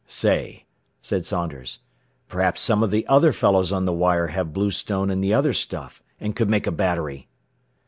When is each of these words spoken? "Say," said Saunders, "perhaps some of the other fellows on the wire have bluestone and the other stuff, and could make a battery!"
"Say," 0.07 0.65
said 1.03 1.27
Saunders, 1.27 1.77
"perhaps 2.27 2.59
some 2.61 2.81
of 2.81 2.89
the 2.89 3.05
other 3.05 3.31
fellows 3.31 3.71
on 3.71 3.85
the 3.85 3.93
wire 3.93 4.29
have 4.29 4.51
bluestone 4.51 5.11
and 5.11 5.23
the 5.23 5.35
other 5.35 5.53
stuff, 5.53 6.01
and 6.19 6.35
could 6.35 6.49
make 6.49 6.65
a 6.65 6.71
battery!" 6.71 7.27